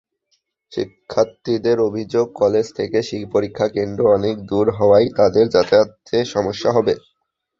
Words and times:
শিক্ষার্থীদের 0.71 1.77
অভিযোগ, 1.81 2.25
কলেজ 2.35 2.65
থেকে 2.77 2.97
পরীক্ষাকেন্দ্র 3.33 4.01
অনেক 4.17 4.35
দূর 4.49 4.67
হওয়ায় 4.77 5.07
তাদের 5.17 5.45
যাতায়াতে 5.55 6.17
সমস্যা 6.33 6.69
হবে। 6.71 6.93